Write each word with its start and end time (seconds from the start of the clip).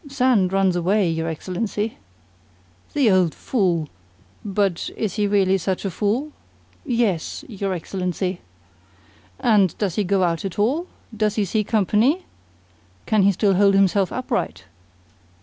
Sand 0.07 0.51
runs 0.51 0.75
away, 0.75 1.07
your 1.11 1.27
Excellency." 1.27 1.99
"The 2.95 3.11
old 3.11 3.35
fool! 3.35 3.87
But 4.43 4.89
is 4.97 5.13
he 5.13 5.27
really 5.27 5.59
such 5.59 5.85
a 5.85 5.91
fool?" 5.91 6.31
"Yes, 6.83 7.45
your 7.47 7.71
Excellency." 7.73 8.41
"And 9.39 9.77
does 9.77 9.97
he 9.97 10.03
go 10.03 10.23
out 10.23 10.43
at 10.43 10.57
all? 10.57 10.87
Does 11.15 11.35
he 11.35 11.45
see 11.45 11.63
company? 11.63 12.25
Can 13.05 13.21
he 13.21 13.31
still 13.31 13.53
hold 13.53 13.75
himself 13.75 14.11
upright?" 14.11 14.63